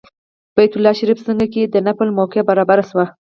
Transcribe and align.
بیت 0.55 0.73
الله 0.75 0.93
شریف 0.99 1.19
څنګ 1.27 1.41
کې 1.53 1.61
د 1.65 1.75
نفل 1.87 2.09
موقع 2.17 2.41
برابره 2.49 2.83
شوه. 2.89 3.05